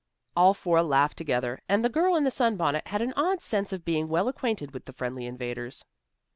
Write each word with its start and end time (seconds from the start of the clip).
All 0.35 0.55
four 0.55 0.81
laughed 0.81 1.15
together, 1.19 1.61
and 1.69 1.85
the 1.85 1.87
girl 1.87 2.15
in 2.15 2.23
the 2.23 2.31
sunbonnet 2.31 2.87
had 2.87 3.03
an 3.03 3.13
odd 3.15 3.43
sense 3.43 3.71
of 3.71 3.85
being 3.85 4.07
well 4.07 4.27
acquainted 4.27 4.73
with 4.73 4.85
the 4.85 4.93
friendly 4.93 5.27
invaders. 5.27 5.85